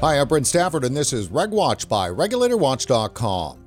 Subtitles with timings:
[0.00, 3.58] Hi, I'm Brent Stafford, and this is RegWatch by RegulatorWatch.com.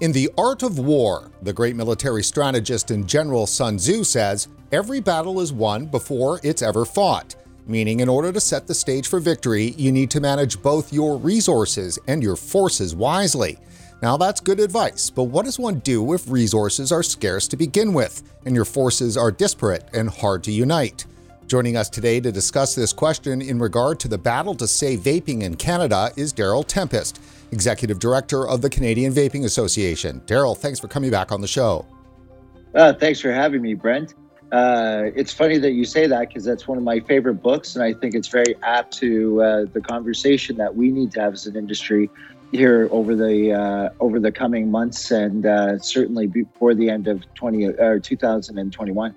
[0.00, 5.00] In The Art of War, the great military strategist and general Sun Tzu says, every
[5.00, 7.34] battle is won before it's ever fought.
[7.66, 11.16] Meaning, in order to set the stage for victory, you need to manage both your
[11.16, 13.58] resources and your forces wisely.
[14.00, 17.92] Now, that's good advice, but what does one do if resources are scarce to begin
[17.92, 21.04] with and your forces are disparate and hard to unite?
[21.50, 25.42] Joining us today to discuss this question in regard to the battle to save vaping
[25.42, 30.20] in Canada is Daryl Tempest, Executive Director of the Canadian Vaping Association.
[30.26, 31.84] Daryl, thanks for coming back on the show.
[32.72, 34.14] Uh, thanks for having me, Brent.
[34.52, 37.82] Uh, it's funny that you say that because that's one of my favorite books, and
[37.82, 41.46] I think it's very apt to uh, the conversation that we need to have as
[41.46, 42.08] an industry
[42.52, 47.24] here over the uh, over the coming months, and uh, certainly before the end of
[47.34, 49.16] 20 or 2021.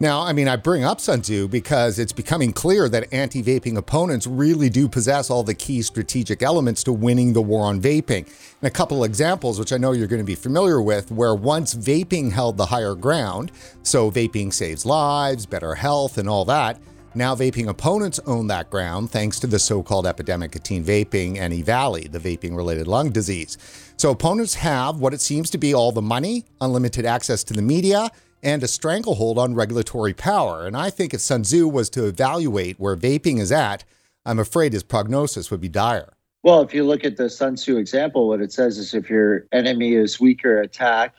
[0.00, 3.76] Now, I mean, I bring up Sun Tzu because it's becoming clear that anti vaping
[3.76, 8.26] opponents really do possess all the key strategic elements to winning the war on vaping.
[8.60, 11.74] And a couple examples, which I know you're going to be familiar with, where once
[11.74, 16.78] vaping held the higher ground, so vaping saves lives, better health, and all that.
[17.14, 21.36] Now, vaping opponents own that ground thanks to the so called epidemic of teen vaping
[21.38, 23.58] and EVALI, the vaping related lung disease.
[23.98, 27.60] So, opponents have what it seems to be all the money, unlimited access to the
[27.60, 28.10] media,
[28.42, 30.66] and a stranglehold on regulatory power.
[30.66, 33.84] And I think if Sun Tzu was to evaluate where vaping is at,
[34.26, 36.14] I'm afraid his prognosis would be dire.
[36.42, 39.46] Well, if you look at the Sun Tzu example, what it says is if your
[39.52, 41.14] enemy is weaker, attack.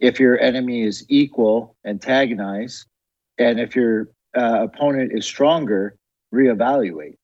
[0.00, 2.86] If your enemy is equal, antagonize.
[3.38, 5.96] And if your uh, opponent is stronger,
[6.34, 7.16] reevaluate.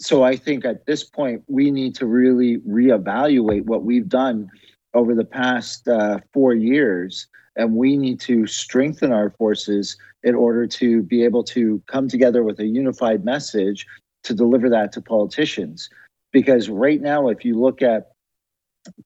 [0.00, 4.50] So I think at this point, we need to really reevaluate what we've done
[4.94, 10.66] over the past uh, four years and we need to strengthen our forces in order
[10.66, 13.86] to be able to come together with a unified message
[14.24, 15.88] to deliver that to politicians.
[16.32, 18.08] Because right now, if you look at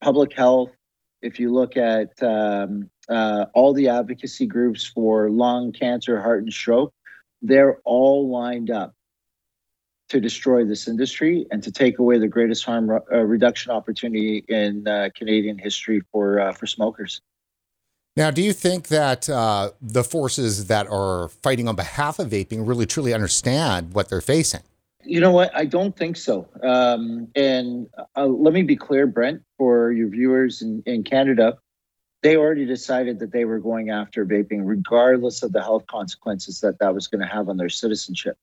[0.00, 0.70] public health,
[1.22, 6.52] if you look at um, uh, all the advocacy groups for lung cancer, heart, and
[6.52, 6.92] stroke,
[7.42, 8.94] they're all lined up
[10.08, 14.86] to destroy this industry and to take away the greatest harm uh, reduction opportunity in
[14.88, 17.20] uh, Canadian history for uh, for smokers.
[18.20, 22.68] Now, do you think that uh, the forces that are fighting on behalf of vaping
[22.68, 24.60] really truly understand what they're facing?
[25.02, 25.50] You know what?
[25.56, 26.46] I don't think so.
[26.62, 27.88] Um, and
[28.18, 31.56] uh, let me be clear, Brent, for your viewers in, in Canada,
[32.22, 36.78] they already decided that they were going after vaping, regardless of the health consequences that
[36.80, 38.36] that was going to have on their citizenship,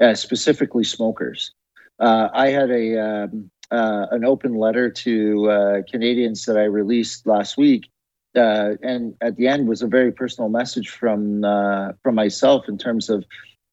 [0.00, 1.52] uh, specifically smokers.
[1.98, 7.26] Uh, I had a um, uh, an open letter to uh, Canadians that I released
[7.26, 7.88] last week
[8.36, 12.78] uh, and at the end was a very personal message from uh, from myself in
[12.78, 13.24] terms of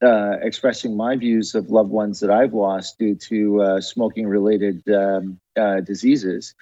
[0.01, 4.87] uh, expressing my views of loved ones that I've lost due to uh, smoking related
[4.89, 6.55] um, uh, diseases,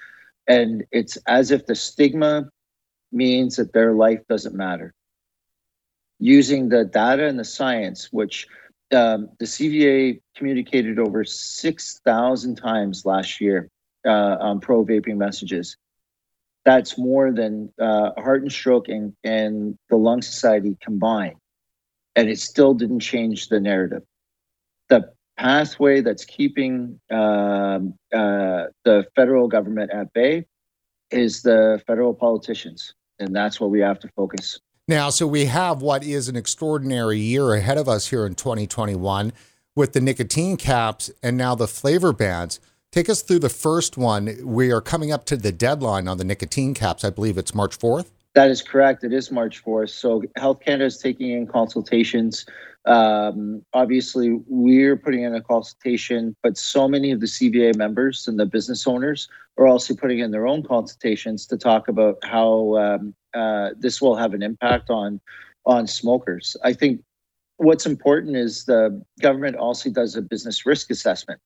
[0.48, 2.50] and it's as if the stigma
[3.12, 4.94] means that their life doesn't matter.
[6.20, 8.48] Using the data and the science, which
[8.92, 13.70] um, the CVA communicated over six thousand times last year
[14.06, 15.78] uh, on pro vaping messages
[16.68, 21.38] that's more than uh, heart and stroke and, and the lung society combined.
[22.18, 24.04] And it still didn't change the narrative.
[24.90, 30.46] The pathway that's keeping um, uh, the federal government at bay
[31.10, 32.94] is the federal politicians.
[33.18, 34.60] And that's what we have to focus.
[34.90, 39.32] Now so we have what is an extraordinary year ahead of us here in 2021
[39.74, 42.60] with the nicotine caps and now the flavor bans
[42.92, 44.38] Take us through the first one.
[44.44, 47.04] We are coming up to the deadline on the nicotine caps.
[47.04, 48.08] I believe it's March 4th.
[48.34, 49.04] That is correct.
[49.04, 49.90] It is March 4th.
[49.90, 52.46] So Health Canada is taking in consultations.
[52.86, 58.40] Um, obviously, we're putting in a consultation, but so many of the CVA members and
[58.40, 59.28] the business owners
[59.58, 64.16] are also putting in their own consultations to talk about how um, uh, this will
[64.16, 65.20] have an impact on
[65.66, 66.56] on smokers.
[66.64, 67.02] I think
[67.58, 71.42] what's important is the government also does a business risk assessment.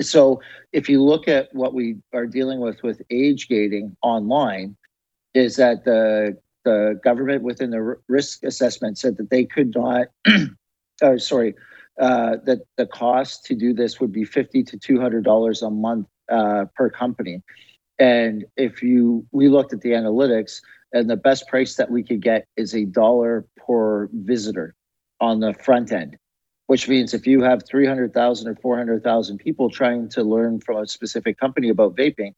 [0.00, 0.40] So
[0.72, 4.76] if you look at what we are dealing with with age gating online,
[5.34, 10.06] is that the the government within the risk assessment said that they could not,
[11.02, 11.54] uh, sorry,
[12.00, 15.70] uh, that the cost to do this would be fifty to two hundred dollars a
[15.70, 17.42] month uh, per company.
[17.98, 20.60] And if you we looked at the analytics,
[20.92, 24.74] and the best price that we could get is a dollar per visitor
[25.20, 26.16] on the front end
[26.72, 31.38] which means if you have 300,000 or 400,000 people trying to learn from a specific
[31.38, 32.32] company about vaping,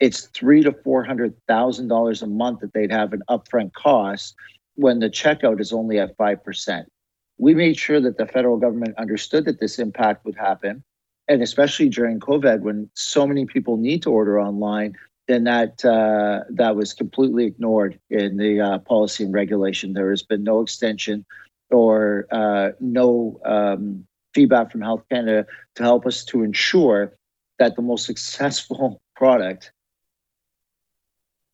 [0.00, 4.34] it's three to four hundred thousand dollars a month that they'd have an upfront cost
[4.76, 6.90] when the checkout is only at five percent.
[7.36, 10.82] We made sure that the federal government understood that this impact would happen,
[11.28, 14.96] and especially during COVID, when so many people need to order online,
[15.28, 19.92] then that uh, that was completely ignored in the uh, policy and regulation.
[19.92, 21.26] There has been no extension
[21.70, 25.46] or uh, no um, feedback from Health Canada
[25.76, 27.12] to help us to ensure
[27.58, 29.72] that the most successful product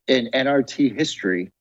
[0.07, 1.51] in NRT history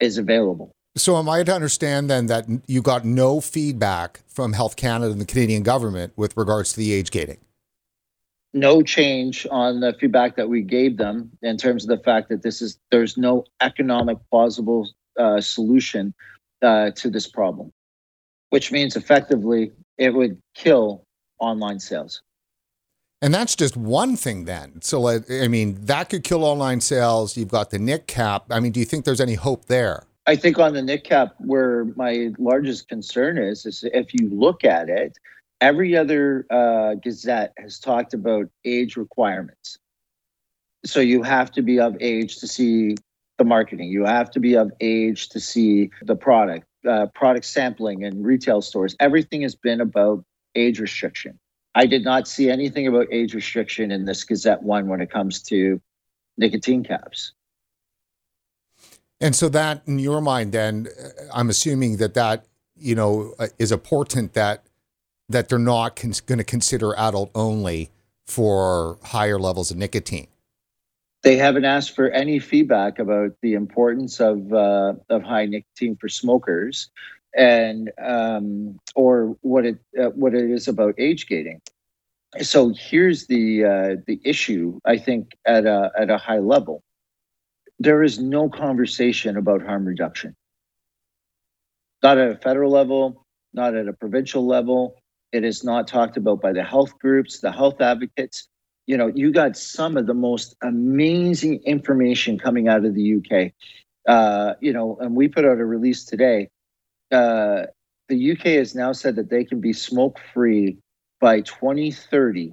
[0.00, 0.72] is available.
[0.96, 5.20] So, am I to understand then that you got no feedback from Health Canada and
[5.20, 7.36] the Canadian government with regards to the age gating?
[8.54, 12.42] No change on the feedback that we gave them in terms of the fact that
[12.42, 14.88] this is there's no economic plausible
[15.18, 16.14] uh, solution
[16.62, 17.72] uh, to this problem,
[18.50, 21.04] which means effectively it would kill
[21.38, 22.22] online sales.
[23.22, 24.80] And that's just one thing then.
[24.82, 27.36] So, I mean, that could kill online sales.
[27.36, 28.44] You've got the NIC cap.
[28.50, 30.06] I mean, do you think there's any hope there?
[30.26, 34.64] I think on the NIC cap, where my largest concern is, is if you look
[34.64, 35.16] at it,
[35.60, 39.78] every other uh, gazette has talked about age requirements.
[40.84, 42.96] So you have to be of age to see
[43.38, 43.88] the marketing.
[43.88, 48.62] You have to be of age to see the product, uh, product sampling in retail
[48.62, 48.96] stores.
[49.00, 50.24] Everything has been about
[50.54, 51.38] age restriction.
[51.74, 55.42] I did not see anything about age restriction in this Gazette one when it comes
[55.44, 55.80] to
[56.38, 57.32] nicotine caps.
[59.20, 60.88] And so that, in your mind, then
[61.32, 62.46] I'm assuming that that
[62.78, 64.64] you know uh, is a portent that
[65.28, 67.90] that they're not con- going to consider adult only
[68.26, 70.28] for higher levels of nicotine.
[71.26, 76.08] They haven't asked for any feedback about the importance of uh, of high nicotine for
[76.08, 76.90] smokers,
[77.36, 81.60] and um, or what it uh, what it is about age gating.
[82.42, 84.80] So here's the uh, the issue.
[84.86, 86.84] I think at a at a high level,
[87.80, 90.36] there is no conversation about harm reduction.
[92.02, 94.96] Not at a federal level, not at a provincial level.
[95.32, 98.48] It is not talked about by the health groups, the health advocates.
[98.86, 103.52] You know, you got some of the most amazing information coming out of the UK.
[104.08, 106.48] Uh, you know, and we put out a release today
[107.12, 107.64] uh,
[108.08, 110.78] the UK has now said that they can be smoke free
[111.20, 112.52] by 2030,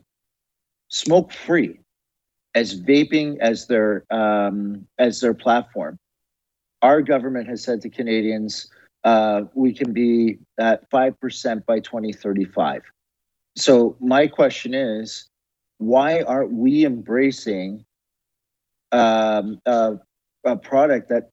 [0.89, 1.80] smoke free
[2.56, 5.97] as vaping as their um, as their platform.
[6.81, 8.69] Our government has said to Canadians,
[9.03, 12.83] uh, we can be at five percent by 2035.
[13.56, 15.30] So my question is,
[15.85, 17.85] why aren't we embracing
[18.91, 19.97] um, a,
[20.45, 21.30] a product that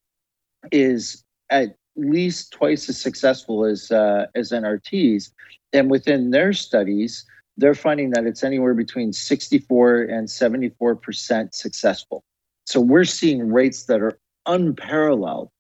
[0.72, 5.30] is at least twice as successful as uh, as NRTs,
[5.72, 7.24] and within their studies,
[7.56, 12.24] they're finding that it's anywhere between 64 and 74 percent successful.
[12.66, 15.50] So we're seeing rates that are unparalleled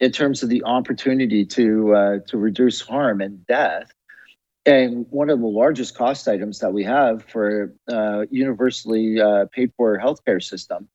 [0.00, 3.92] in terms of the opportunity to uh, to reduce harm and death.
[4.68, 9.72] And one of the largest cost items that we have for uh, universally uh, paid
[9.78, 10.88] for healthcare system,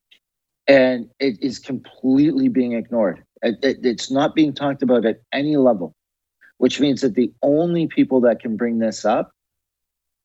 [0.67, 3.23] and it is completely being ignored.
[3.41, 5.95] It, it's not being talked about at any level,
[6.59, 9.31] which means that the only people that can bring this up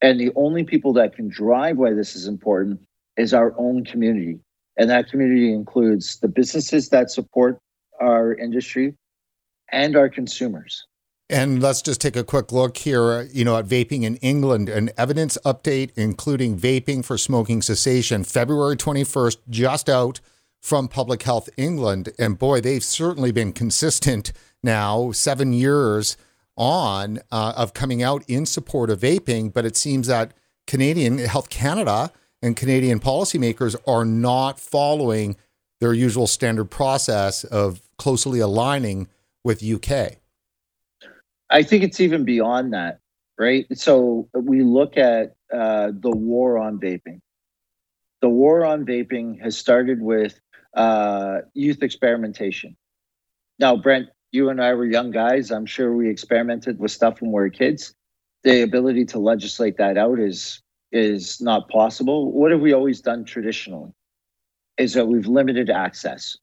[0.03, 2.81] and the only people that can drive why this is important
[3.17, 4.41] is our own community.
[4.77, 7.59] And that community includes the businesses that support
[7.99, 8.95] our industry
[9.73, 10.88] and our consumers.
[11.31, 14.91] And let's just take a quick look here, you know, at vaping in England, an
[14.97, 20.21] evidence update including vaping for smoking cessation, February 21st, just out
[20.63, 22.11] from Public Health England.
[22.19, 24.33] And boy, they've certainly been consistent
[24.63, 26.17] now, seven years
[26.57, 29.53] on, uh, of coming out in support of vaping.
[29.53, 30.33] But it seems that
[30.67, 35.37] Canadian Health Canada and Canadian policymakers are not following
[35.81, 39.09] their usual standard process of closely aligning
[39.45, 40.19] with UK.
[41.51, 43.01] I think it's even beyond that,
[43.39, 43.67] right?
[43.77, 47.21] So we look at uh, the war on vaping.
[48.21, 50.41] The war on vaping has started with
[50.75, 52.77] uh, youth experimentation.
[53.59, 55.51] Now, Brent, you and I were young guys.
[55.51, 57.95] I'm sure we experimented with stuff when we were kids.
[58.45, 60.63] The ability to legislate that out is
[60.93, 62.33] is not possible.
[62.33, 63.93] What have we always done traditionally?
[64.79, 66.37] Is that we've limited access.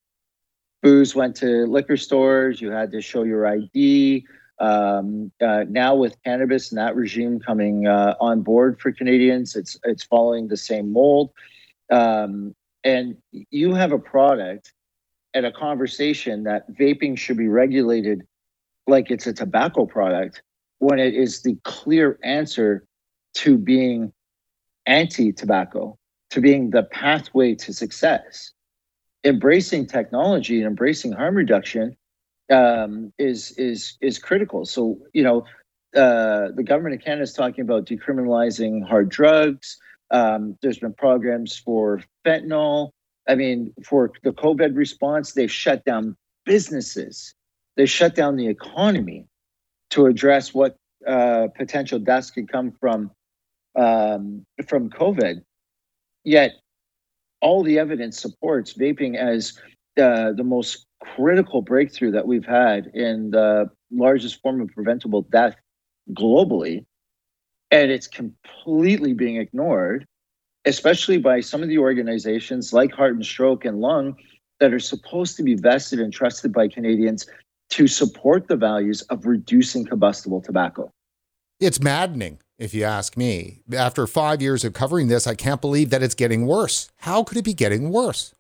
[0.84, 2.62] Booze went to liquor stores.
[2.62, 4.26] You had to show your ID.
[4.60, 9.78] Um, uh, now with cannabis and that regime coming uh, on board for Canadians, it's
[9.84, 11.32] it's following the same mold.
[11.92, 14.74] Um, and you have a product
[15.34, 18.26] and a conversation that vaping should be regulated
[18.88, 20.42] like it's a tobacco product
[20.80, 22.86] when it is the clear answer
[23.34, 24.14] to being
[24.86, 25.98] anti tobacco,
[26.30, 28.52] to being the pathway to success.
[29.24, 31.98] Embracing technology and embracing harm reduction
[32.52, 34.66] um, is is is critical.
[34.66, 35.46] So you know,
[35.96, 39.78] uh, the government of Canada is talking about decriminalizing hard drugs.
[40.12, 42.92] Um, there's been programs for fentanyl.
[43.28, 47.34] I mean, for the COVID response, they've shut down businesses.
[47.76, 49.26] They shut down the economy
[49.92, 50.76] to address what
[51.08, 53.12] uh, potential deaths could come from
[53.76, 55.42] um, from COVID.
[56.24, 56.54] Yet,
[57.42, 59.54] all the evidence supports vaping as
[60.00, 60.86] uh, the most
[61.16, 65.56] critical breakthrough that we've had in the largest form of preventable death
[66.12, 66.86] globally.
[67.72, 70.06] And it's completely being ignored,
[70.66, 74.16] especially by some of the organizations like Heart and Stroke and Lung
[74.60, 77.28] that are supposed to be vested and trusted by Canadians
[77.72, 80.92] to support the values of reducing combustible tobacco.
[81.60, 83.62] It's maddening, if you ask me.
[83.76, 86.90] After five years of covering this, I can't believe that it's getting worse.
[86.98, 88.35] How could it be getting worse?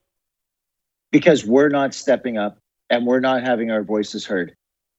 [1.16, 2.58] Because we're not stepping up
[2.90, 4.54] and we're not having our voices heard.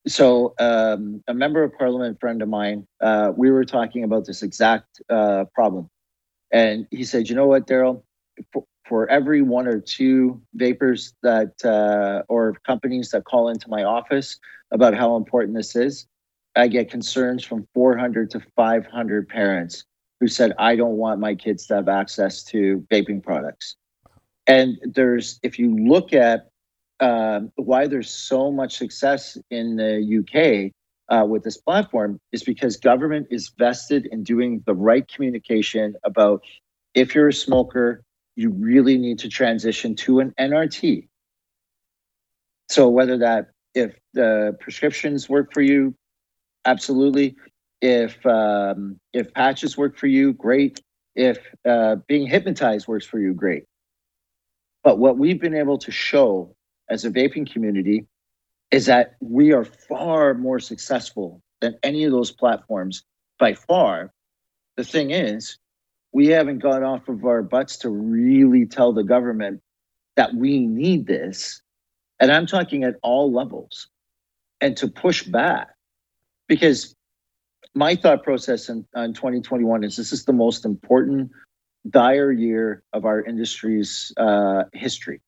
[0.08, 4.42] So, um, a member of parliament friend of mine, uh, we were talking about this
[4.42, 5.90] exact uh, problem.
[6.50, 8.02] And he said, You know what, Daryl?
[8.50, 13.84] For, for, every one or two vapers that, uh, or companies that call into my
[13.84, 16.06] office about how important this is,
[16.56, 19.84] I get concerns from 400 to 500 parents
[20.20, 23.76] who said, I don't want my kids to have access to vaping products.
[24.46, 26.50] And there's, if you look at
[27.00, 30.72] um, why there's so much success in the UK
[31.08, 36.42] uh, with this platform is because government is vested in doing the right communication about
[36.94, 38.02] if you're a smoker,
[38.34, 41.08] you really need to transition to an NRT.
[42.68, 45.94] So whether that if the prescriptions work for you,
[46.64, 47.36] absolutely.
[47.82, 50.80] If um, if patches work for you, great.
[51.14, 51.38] If
[51.68, 53.64] uh, being hypnotized works for you, great.
[54.86, 56.54] But what we've been able to show
[56.88, 58.06] as a vaping community
[58.70, 63.02] is that we are far more successful than any of those platforms
[63.36, 64.12] by far.
[64.76, 65.58] The thing is,
[66.12, 69.60] we haven't got off of our butts to really tell the government
[70.14, 71.62] that we need this.
[72.20, 73.88] And I'm talking at all levels
[74.60, 75.66] and to push back
[76.46, 76.94] because
[77.74, 81.32] my thought process in, in 2021 is this is the most important
[81.90, 85.20] dire year of our industry's uh, history.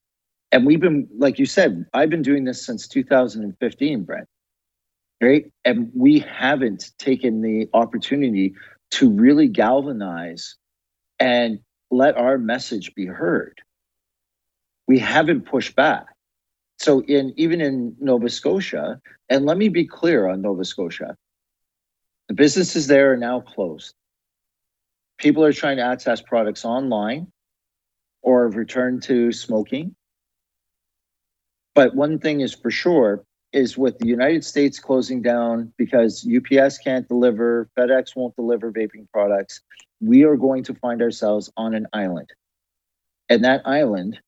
[0.50, 4.28] And we've been like you said i've been doing this since 2015 brent.
[5.20, 5.50] Right?
[5.64, 8.54] And we haven't taken the opportunity
[8.92, 10.54] to really galvanize
[11.18, 11.58] and
[11.90, 13.60] let our message be heard.
[14.86, 16.06] We haven't pushed back.
[16.78, 21.16] So in even in nova scotia and let me be clear on nova scotia.
[22.28, 23.94] The businesses there are now closed
[25.18, 27.30] people are trying to access products online
[28.22, 29.94] or return to smoking
[31.78, 36.78] but one thing is for sure is with the United States closing down because UPS
[36.78, 39.60] can't deliver, FedEx won't deliver vaping products,
[40.00, 42.28] we are going to find ourselves on an island.
[43.28, 44.18] And that island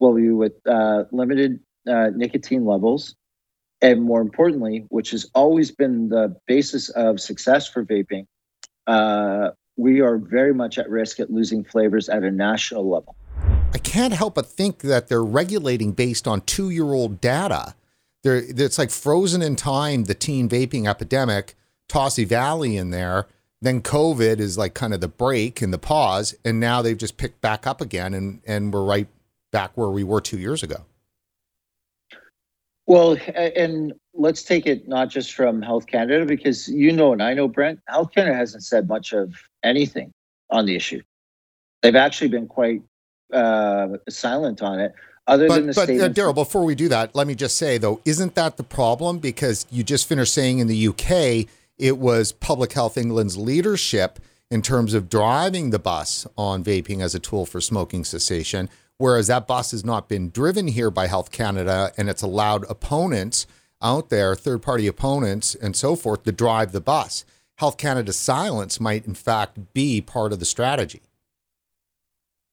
[0.00, 3.14] will be with uh, limited uh, nicotine levels.
[3.80, 8.26] And more importantly, which has always been the basis of success for vaping,
[8.88, 13.14] uh, we are very much at risk at losing flavors at a national level.
[13.74, 17.74] I can't help but think that they're regulating based on two year old data.
[18.22, 21.54] They're, it's like frozen in time, the teen vaping epidemic,
[21.88, 23.26] toss EVALI in there.
[23.60, 26.34] Then COVID is like kind of the break and the pause.
[26.44, 29.08] And now they've just picked back up again and, and we're right
[29.52, 30.84] back where we were two years ago.
[32.86, 37.34] Well, and let's take it not just from Health Canada, because you know, and I
[37.34, 40.12] know, Brent, Health Canada hasn't said much of anything
[40.50, 41.02] on the issue.
[41.82, 42.82] They've actually been quite
[43.32, 44.94] uh, silent on it.
[45.26, 47.78] Other but, than the but uh, Daryl, before we do that, let me just say
[47.78, 49.18] though, isn't that the problem?
[49.18, 54.62] Because you just finished saying in the UK it was Public Health England's leadership in
[54.62, 59.46] terms of driving the bus on vaping as a tool for smoking cessation, whereas that
[59.46, 63.46] bus has not been driven here by Health Canada, and it's allowed opponents
[63.82, 67.24] out there, third party opponents and so forth, to drive the bus.
[67.58, 71.02] Health Canada's silence might, in fact, be part of the strategy.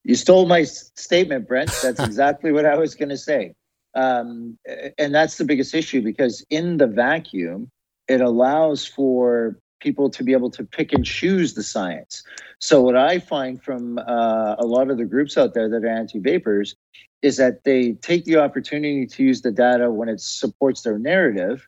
[0.03, 1.71] You stole my statement, Brent.
[1.81, 3.55] That's exactly what I was going to say.
[3.95, 4.57] Um,
[4.97, 7.69] and that's the biggest issue because in the vacuum,
[8.07, 12.23] it allows for people to be able to pick and choose the science.
[12.59, 15.87] So, what I find from uh, a lot of the groups out there that are
[15.87, 16.75] anti vapors
[17.21, 21.67] is that they take the opportunity to use the data when it supports their narrative,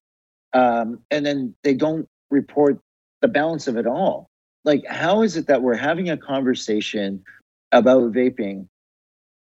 [0.54, 2.80] um, and then they don't report
[3.22, 4.30] the balance of it all.
[4.64, 7.24] Like, how is it that we're having a conversation
[7.72, 8.68] about vaping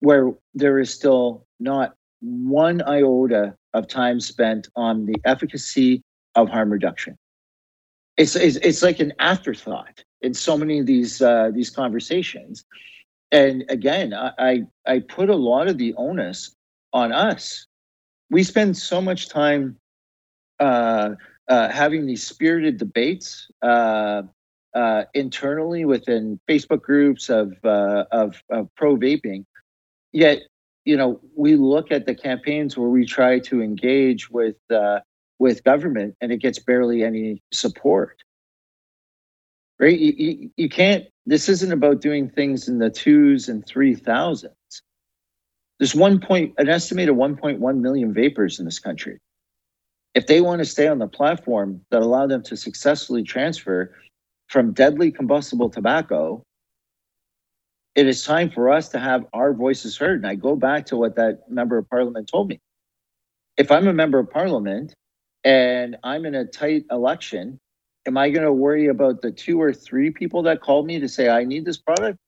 [0.00, 6.02] where there is still not one iota of time spent on the efficacy
[6.34, 7.16] of harm reduction.
[8.20, 12.64] It's, it's, it's like an afterthought in so many of these uh, these conversations.
[13.32, 16.54] And again, I, I put a lot of the onus
[16.92, 17.66] on us.
[18.28, 19.76] We spend so much time
[20.58, 21.10] uh,
[21.48, 24.22] uh, having these spirited debates uh,
[24.74, 29.44] uh, internally within Facebook groups of, uh, of, of pro vaping.
[30.12, 30.42] Yet,
[30.84, 34.56] you know, we look at the campaigns where we try to engage with
[35.40, 38.22] with government, and it gets barely any support.
[39.80, 39.98] Right?
[39.98, 41.06] You, you, you can't.
[41.26, 44.54] This isn't about doing things in the twos and three thousands.
[45.78, 49.18] There's one point, an estimated 1.1 million vapers in this country.
[50.14, 53.94] If they want to stay on the platform that allow them to successfully transfer
[54.48, 56.42] from deadly combustible tobacco,
[57.94, 60.18] it is time for us to have our voices heard.
[60.18, 62.60] And I go back to what that member of parliament told me.
[63.56, 64.94] If I'm a member of parliament
[65.44, 67.58] and I'm in a tight election,
[68.06, 71.08] am I going to worry about the two or three people that called me to
[71.08, 72.18] say, I need this product?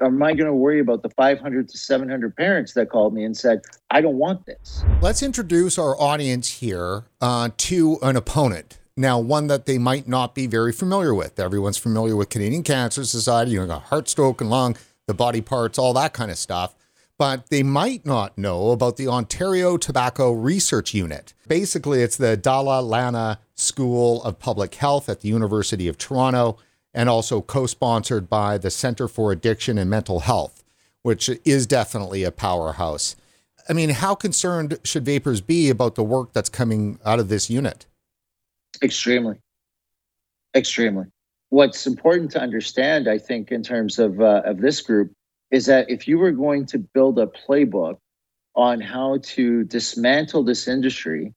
[0.00, 3.24] Or am I going to worry about the 500 to 700 parents that called me
[3.24, 3.60] and said,
[3.90, 4.84] I don't want this?
[5.00, 10.34] Let's introduce our audience here uh, to an opponent now, one that they might not
[10.34, 11.38] be very familiar with.
[11.40, 14.76] Everyone's familiar with Canadian Cancer Society, you know, heart, stroke, and lung,
[15.06, 16.74] the body parts, all that kind of stuff.
[17.22, 21.34] But they might not know about the Ontario Tobacco Research Unit.
[21.46, 26.58] Basically, it's the Dalla Lana School of Public Health at the University of Toronto
[26.92, 30.64] and also co sponsored by the Center for Addiction and Mental Health,
[31.02, 33.14] which is definitely a powerhouse.
[33.68, 37.48] I mean, how concerned should vapers be about the work that's coming out of this
[37.48, 37.86] unit?
[38.82, 39.36] Extremely.
[40.56, 41.04] Extremely.
[41.50, 45.12] What's important to understand, I think, in terms of uh, of this group,
[45.52, 47.98] is that if you were going to build a playbook
[48.56, 51.32] on how to dismantle this industry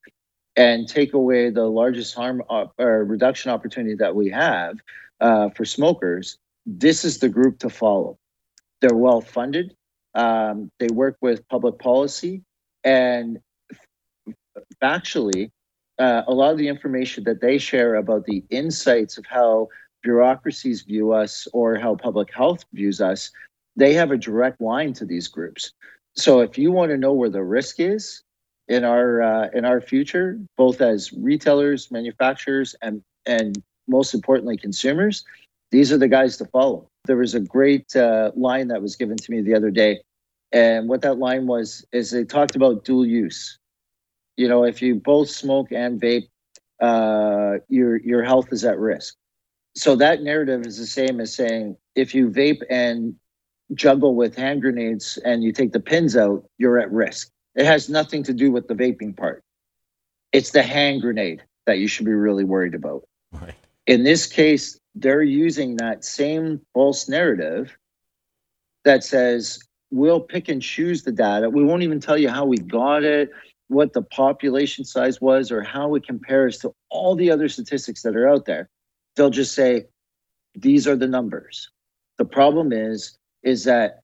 [0.55, 4.79] and take away the largest harm uh, or reduction opportunity that we have
[5.19, 8.17] uh, for smokers, this is the group to follow.
[8.81, 9.75] They're well funded.
[10.15, 12.41] Um, they work with public policy,
[12.85, 13.39] and
[14.81, 15.51] actually,
[15.99, 19.67] uh, a lot of the information that they share about the insights of how
[20.03, 23.31] bureaucracies view us or how public health views us,
[23.75, 25.71] they have a direct line to these groups.
[26.15, 28.23] So if you want to know where the risk is
[28.67, 35.25] in our uh, in our future, both as retailers, manufacturers, and and most importantly consumers,
[35.71, 36.87] these are the guys to follow.
[37.05, 40.01] There was a great uh, line that was given to me the other day,
[40.51, 43.57] and what that line was is they talked about dual use
[44.37, 46.27] you know, if you both smoke and vape,
[46.81, 49.15] uh, your your health is at risk.
[49.75, 53.15] So that narrative is the same as saying if you vape and
[53.73, 57.31] juggle with hand grenades and you take the pins out, you're at risk.
[57.55, 59.43] It has nothing to do with the vaping part.
[60.31, 63.07] It's the hand grenade that you should be really worried about.
[63.31, 63.55] Right.
[63.87, 67.77] In this case, they're using that same false narrative
[68.83, 69.59] that says
[69.91, 71.49] we'll pick and choose the data.
[71.49, 73.31] We won't even tell you how we got it
[73.67, 78.15] what the population size was or how it compares to all the other statistics that
[78.15, 78.69] are out there.
[79.15, 79.85] They'll just say,
[80.53, 81.69] these are the numbers.
[82.17, 84.01] The problem is, is that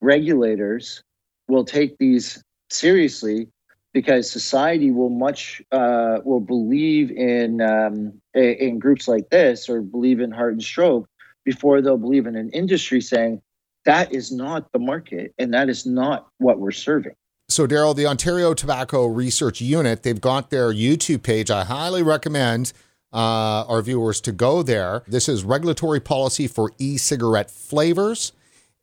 [0.00, 1.02] regulators
[1.48, 3.48] will take these seriously
[3.92, 10.20] because society will much uh, will believe in um, in groups like this or believe
[10.20, 11.06] in heart and stroke
[11.44, 13.40] before they'll believe in an industry saying
[13.84, 17.14] that is not the market and that is not what we're serving.
[17.48, 21.48] So, Daryl, the Ontario Tobacco Research Unit, they've got their YouTube page.
[21.48, 22.72] I highly recommend
[23.12, 25.04] uh, our viewers to go there.
[25.06, 28.32] This is regulatory policy for e cigarette flavors.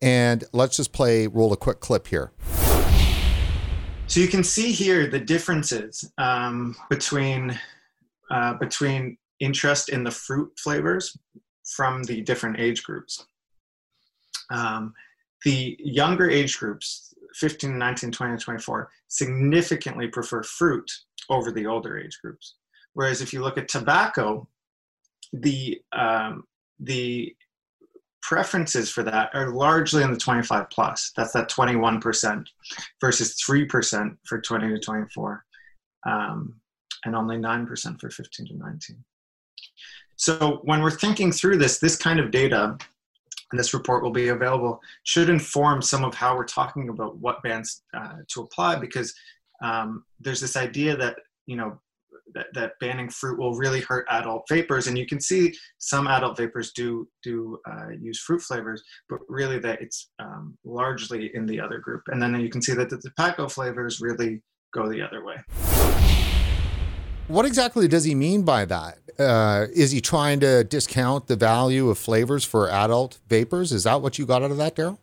[0.03, 2.33] And let's just play, roll a quick clip here.
[4.07, 7.57] So you can see here the differences um, between
[8.29, 11.17] uh, between interest in the fruit flavors
[11.65, 13.25] from the different age groups.
[14.51, 14.93] Um,
[15.45, 20.89] the younger age groups, 15, 19, 20, 24 significantly prefer fruit
[21.29, 22.55] over the older age groups.
[22.93, 24.49] Whereas if you look at tobacco,
[25.31, 26.43] the um,
[26.79, 27.33] the
[28.23, 31.11] preferences for that are largely in the 25 plus.
[31.15, 32.45] That's that 21%
[32.99, 35.45] versus 3% for 20 to 24,
[36.07, 36.55] um,
[37.05, 39.03] and only 9% for 15 to 19.
[40.15, 42.77] So when we're thinking through this, this kind of data
[43.51, 47.43] and this report will be available, should inform some of how we're talking about what
[47.43, 49.13] bands uh, to apply because
[49.61, 51.79] um, there's this idea that, you know,
[52.33, 56.37] that, that banning fruit will really hurt adult vapers and you can see some adult
[56.37, 61.59] vapers do do uh, use fruit flavors but really that it's um, largely in the
[61.59, 64.41] other group and then you can see that the tobacco flavors really
[64.73, 65.35] go the other way
[67.27, 68.97] What exactly does he mean by that?
[69.17, 73.71] Uh, is he trying to discount the value of flavors for adult vapers?
[73.71, 74.97] Is that what you got out of that, Daryl?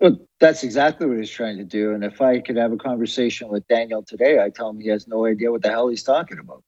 [0.00, 1.92] Well, that's exactly what he's trying to do.
[1.92, 5.08] And if I could have a conversation with Daniel today, I tell him he has
[5.08, 6.62] no idea what the hell he's talking about.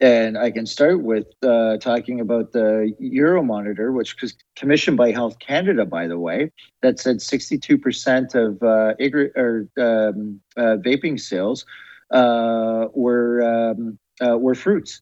[0.00, 5.38] And I can start with uh, talking about the Euromonitor, which was commissioned by Health
[5.38, 6.50] Canada, by the way,
[6.82, 8.94] that said 62% of uh,
[9.38, 11.64] or, um, uh, vaping sales
[12.10, 15.00] uh, were um, uh, were fruits.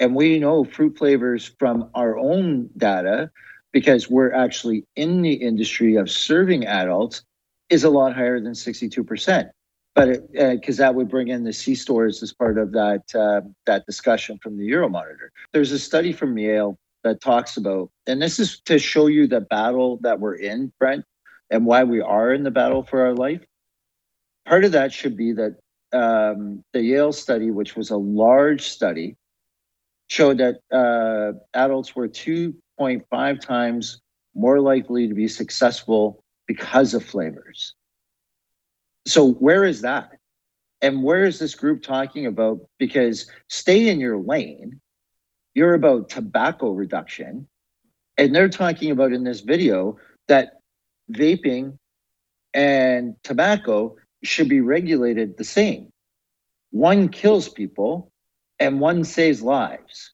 [0.00, 3.30] And we know fruit flavors from our own data
[3.76, 7.20] because we're actually in the industry of serving adults
[7.68, 9.50] is a lot higher than 62%.
[9.94, 13.42] But because uh, that would bring in the C stores as part of that uh,
[13.66, 15.28] that discussion from the Euromonitor.
[15.52, 19.42] There's a study from Yale that talks about, and this is to show you the
[19.42, 21.04] battle that we're in, Brent,
[21.50, 23.44] and why we are in the battle for our life.
[24.46, 25.56] Part of that should be that
[25.92, 29.16] um, the Yale study, which was a large study,
[30.08, 32.08] showed that uh, adults were
[32.78, 34.00] 2.5 times
[34.34, 37.74] more likely to be successful because of flavors.
[39.06, 40.10] So, where is that?
[40.82, 42.60] And where is this group talking about?
[42.78, 44.80] Because stay in your lane,
[45.54, 47.48] you're about tobacco reduction.
[48.18, 50.60] And they're talking about in this video that
[51.12, 51.78] vaping
[52.54, 55.90] and tobacco should be regulated the same.
[56.70, 58.10] One kills people
[58.58, 60.12] and one saves lives.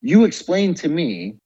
[0.00, 1.36] You explain to me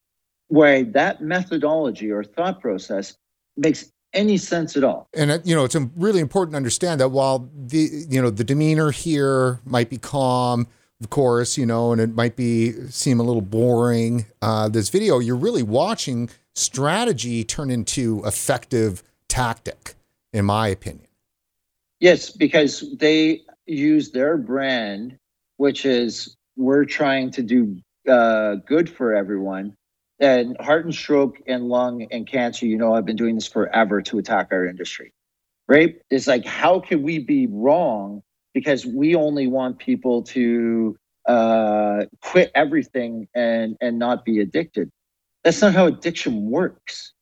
[0.48, 3.16] why that methodology or thought process
[3.56, 5.08] makes any sense at all.
[5.14, 8.90] And you know, it's really important to understand that while the you know the demeanor
[8.90, 10.66] here might be calm,
[11.00, 14.26] of course, you know, and it might be seem a little boring.
[14.40, 19.94] Uh, this video, you're really watching strategy turn into effective tactic,
[20.32, 21.06] in my opinion.
[22.00, 25.18] Yes, because they use their brand,
[25.56, 27.78] which is we're trying to do
[28.08, 29.74] uh, good for everyone.
[30.18, 34.00] And heart and stroke and lung and cancer, you know, I've been doing this forever
[34.02, 35.12] to attack our industry,
[35.68, 35.96] right?
[36.10, 38.22] It's like, how can we be wrong
[38.54, 40.96] because we only want people to
[41.28, 44.90] uh, quit everything and and not be addicted?
[45.44, 47.12] That's not how addiction works.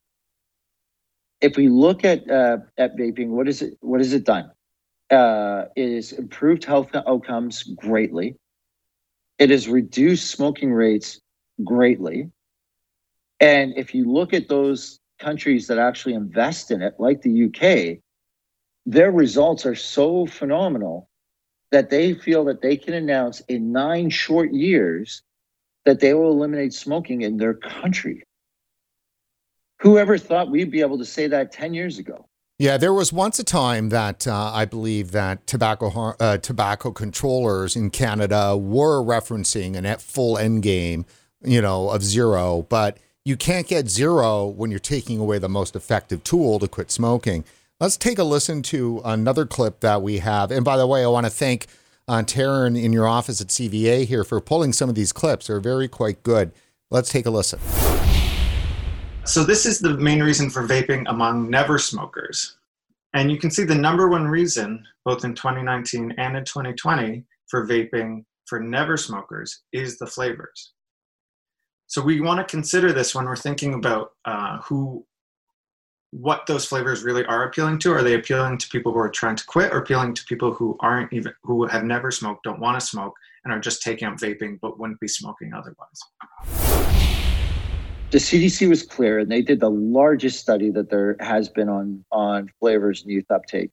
[1.41, 3.77] If we look at uh, at vaping, what is it?
[3.81, 4.51] What has it done?
[5.11, 8.35] uh, is improved health outcomes greatly.
[9.37, 11.19] It has reduced smoking rates
[11.63, 12.31] greatly.
[13.39, 17.99] And if you look at those countries that actually invest in it, like the UK,
[18.85, 21.09] their results are so phenomenal
[21.71, 25.23] that they feel that they can announce in nine short years
[25.85, 28.23] that they will eliminate smoking in their country.
[29.81, 32.27] Whoever thought we'd be able to say that 10 years ago?
[32.57, 37.75] Yeah, there was once a time that uh, I believe that tobacco uh, tobacco controllers
[37.75, 41.05] in Canada were referencing a full end game,
[41.43, 42.61] you know, of zero.
[42.69, 46.91] But you can't get zero when you're taking away the most effective tool to quit
[46.91, 47.43] smoking.
[47.79, 50.51] Let's take a listen to another clip that we have.
[50.51, 51.65] And by the way, I want to thank
[52.07, 55.47] uh, Taryn in your office at CVA here for pulling some of these clips.
[55.47, 56.51] They're very quite good.
[56.91, 57.59] Let's take a listen.
[59.25, 62.57] So this is the main reason for vaping among never smokers.
[63.15, 67.65] And you can see the number one reason, both in 2019 and in 2020, for
[67.65, 70.74] vaping for never smokers is the flavors.
[71.87, 75.05] So we want to consider this when we're thinking about uh, who,
[76.11, 77.93] what those flavors really are appealing to.
[77.93, 80.77] Are they appealing to people who are trying to quit, or appealing to people who
[80.79, 84.15] aren't even, who have never smoked, don't want to smoke, and are just taking up
[84.15, 85.99] vaping but wouldn't be smoking otherwise?
[88.11, 92.05] the CDC was clear, and they did the largest study that there has been on
[92.11, 93.71] on flavors and youth uptake.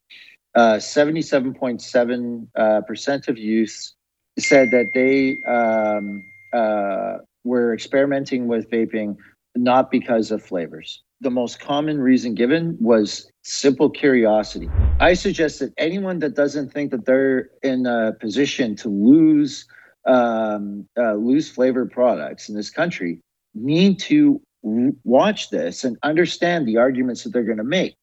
[0.55, 3.95] Uh, 77.7 uh, percent of youths
[4.39, 9.17] said that they um, uh, were experimenting with vaping
[9.55, 11.03] not because of flavors.
[11.21, 14.69] The most common reason given was simple curiosity.
[14.99, 19.67] I suggest that anyone that doesn't think that they're in a position to lose
[20.05, 23.21] um, uh, lose flavored products in this country
[23.55, 27.95] need to watch this and understand the arguments that they're going to make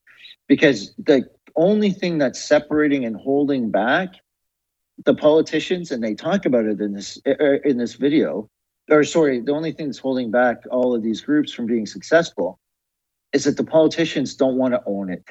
[0.47, 1.23] because the
[1.56, 4.10] only thing that's separating and holding back
[5.06, 8.49] the politicians and they talk about it in this er, er, in this video
[8.89, 12.60] or sorry the only thing that's holding back all of these groups from being successful
[13.34, 15.23] is that the politicians don't want to own it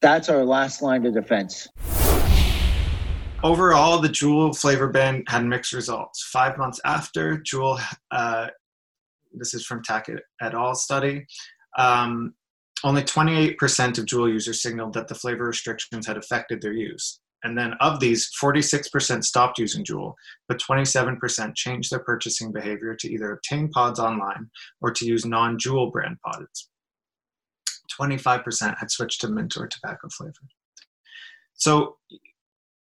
[0.00, 1.68] that's our last line of defense
[3.44, 6.22] Overall, the Juul flavor ban had mixed results.
[6.32, 7.78] Five months after, Juul,
[8.10, 8.48] uh,
[9.34, 10.08] this is from TAC
[10.40, 10.74] et al.
[10.74, 11.26] study,
[11.78, 12.34] um,
[12.82, 17.20] only 28% of Juul users signaled that the flavor restrictions had affected their use.
[17.44, 20.14] And then of these, 46% stopped using Juul,
[20.48, 25.58] but 27% changed their purchasing behavior to either obtain pods online or to use non
[25.58, 26.70] Juul brand pods.
[27.98, 30.32] 25% had switched to mint or tobacco flavor.
[31.54, 31.96] So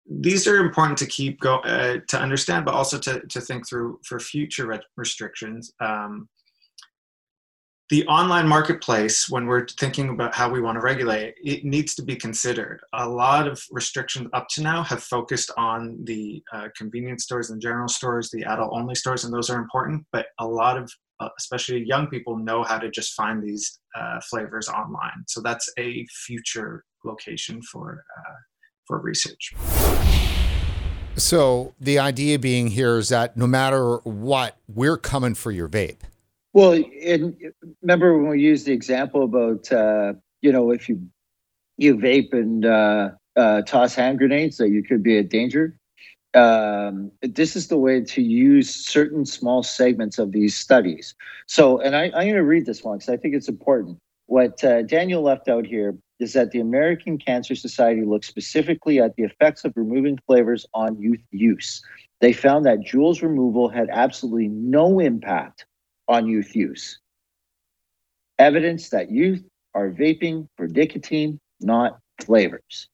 [0.09, 3.99] these are important to keep go uh, to understand, but also to, to think through
[4.03, 5.71] for future re- restrictions.
[5.79, 6.27] Um,
[7.89, 12.03] the online marketplace, when we're thinking about how we want to regulate, it needs to
[12.03, 12.81] be considered.
[12.93, 17.59] A lot of restrictions up to now have focused on the uh, convenience stores and
[17.59, 20.05] general stores, the adult only stores, and those are important.
[20.11, 24.19] But a lot of, uh, especially young people, know how to just find these uh,
[24.29, 25.23] flavors online.
[25.27, 28.35] So that's a future location for uh,
[28.85, 29.55] for research.
[31.15, 36.01] So the idea being here is that no matter what, we're coming for your vape.
[36.53, 36.73] Well,
[37.05, 37.35] and
[37.81, 41.01] remember when we used the example about uh, you know if you
[41.77, 45.75] you vape and uh, uh, toss hand grenades that you could be a danger.
[46.35, 51.15] Um, this is the way to use certain small segments of these studies.
[51.47, 53.97] So, and I, I'm going to read this one because I think it's important.
[54.27, 59.15] What uh, Daniel left out here is that the American Cancer Society looked specifically at
[59.15, 61.81] the effects of removing flavors on youth use.
[62.21, 65.65] They found that Juul's removal had absolutely no impact
[66.09, 66.99] on youth use.
[68.39, 69.43] Evidence that youth
[69.75, 72.89] are vaping for nicotine, not flavors.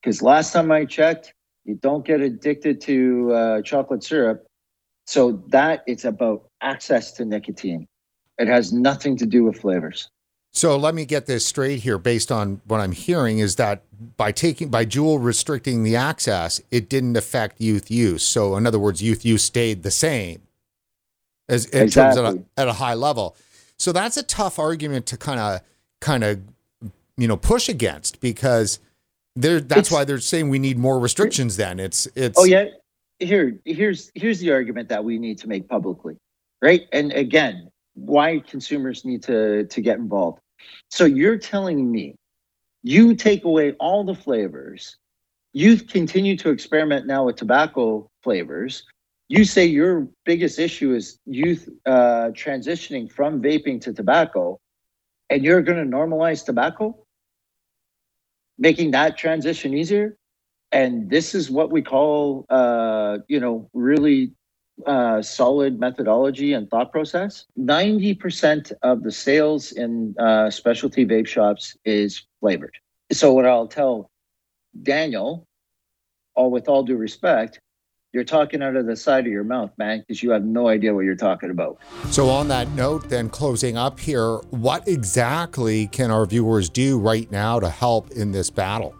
[0.00, 4.46] Because last time I checked, you don't get addicted to uh, chocolate syrup.
[5.06, 7.88] So that it's about access to nicotine.
[8.38, 10.08] It has nothing to do with flavors.
[10.52, 13.84] So let me get this straight here based on what I'm hearing is that
[14.16, 18.22] by taking by Juul restricting the access, it didn't affect youth use.
[18.22, 20.42] So in other words, youth use stayed the same
[21.50, 22.22] as in Exactly.
[22.22, 23.36] terms of a, at a high level.
[23.78, 25.60] So that's a tough argument to kind of
[26.00, 26.40] kind of
[27.16, 28.78] you know push against because
[29.36, 31.78] that's It's- why they're saying we need more restrictions then.
[31.80, 32.66] It's it's Oh yeah.
[33.18, 36.16] Here, here's here's the argument that we need to make publicly,
[36.62, 36.86] right?
[36.92, 40.40] And again, why consumers need to to get involved.
[40.88, 42.14] So you're telling me
[42.82, 44.96] you take away all the flavors,
[45.52, 48.84] you continue to experiment now with tobacco flavors.
[49.30, 54.58] You say your biggest issue is youth uh, transitioning from vaping to tobacco,
[55.30, 57.06] and you're going to normalize tobacco,
[58.58, 60.16] making that transition easier?
[60.72, 64.32] And this is what we call uh, you know really
[64.84, 67.46] uh, solid methodology and thought process?
[67.56, 72.76] 90% of the sales in uh, specialty vape shops is flavored.
[73.12, 74.10] So what i'll tell
[74.82, 75.46] daniel
[76.34, 77.60] all with all due respect
[78.12, 80.92] you're talking out of the side of your mouth man because you have no idea
[80.92, 81.78] what you're talking about
[82.10, 87.30] So, on that note, then closing up here, what exactly can our viewers do right
[87.30, 88.94] now to help in this battle?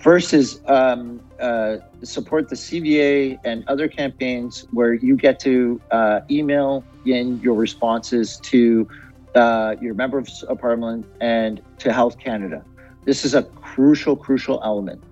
[0.00, 6.20] First is um, uh, support the CVA and other campaigns where you get to uh,
[6.30, 8.88] email in your responses to
[9.34, 12.64] uh, your members of parliament and to Health Canada.
[13.04, 15.02] This is a crucial, crucial element.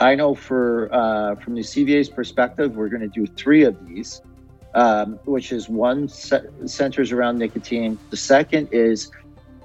[0.00, 4.20] I know for uh, from the CVA's perspective, we're going to do three of these,
[4.74, 7.98] um, which is one ce- centers around nicotine.
[8.10, 9.10] The second is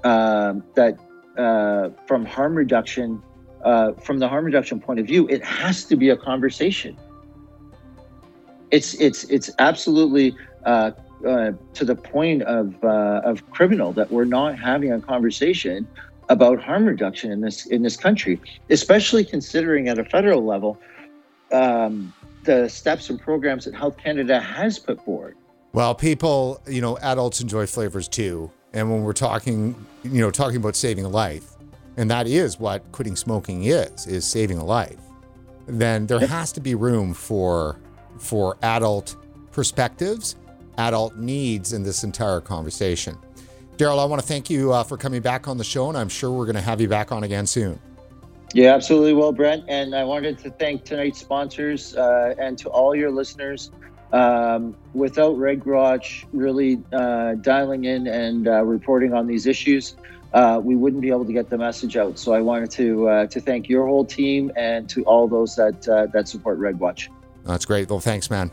[0.04, 0.98] um, that
[1.36, 3.22] uh, from harm reduction
[3.64, 6.96] uh, from the harm reduction point of view, it has to be a conversation.
[8.70, 10.92] It's it's it's absolutely uh,
[11.26, 15.86] uh, to the point of uh, of criminal that we're not having a conversation
[16.28, 20.78] about harm reduction in this in this country, especially considering at a federal level
[21.52, 22.12] um,
[22.44, 25.36] the steps and programs that Health Canada has put forward.
[25.72, 28.50] Well, people, you know, adults enjoy flavors too.
[28.72, 31.52] And when we're talking, you know, talking about saving a life,
[31.96, 34.98] and that is what quitting smoking is, is saving a life,
[35.66, 37.78] then there has to be room for
[38.18, 39.16] for adult
[39.50, 40.36] perspectives,
[40.78, 43.16] adult needs in this entire conversation.
[43.76, 46.08] Daryl, I want to thank you uh, for coming back on the show, and I'm
[46.08, 47.80] sure we're going to have you back on again soon.
[48.54, 49.14] Yeah, absolutely.
[49.14, 53.70] Well, Brent, and I wanted to thank tonight's sponsors uh, and to all your listeners.
[54.12, 59.96] Um, without RegWatch really uh, dialing in and uh, reporting on these issues,
[60.34, 62.18] uh, we wouldn't be able to get the message out.
[62.18, 65.88] So I wanted to uh, to thank your whole team and to all those that
[65.88, 67.08] uh, that support RegWatch.
[67.44, 67.88] That's great.
[67.88, 68.50] Well, thanks, man.